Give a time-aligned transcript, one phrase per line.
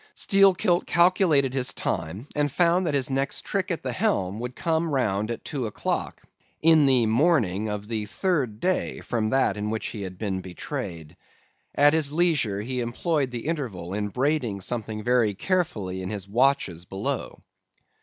[0.15, 4.89] Steelkilt calculated his time, and found that his next trick at the helm would come
[4.89, 6.23] round at two o'clock,
[6.63, 11.15] in the morning of the third day from that in which he had been betrayed.
[11.75, 16.85] At his leisure, he employed the interval in braiding something very carefully in his watches
[16.85, 17.37] below.